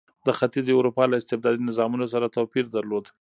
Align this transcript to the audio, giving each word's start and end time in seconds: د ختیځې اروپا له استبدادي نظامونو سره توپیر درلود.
د 0.25 0.27
ختیځې 0.37 0.73
اروپا 0.75 1.03
له 1.07 1.15
استبدادي 1.21 1.61
نظامونو 1.69 2.05
سره 2.13 2.33
توپیر 2.35 2.65
درلود. 2.75 3.05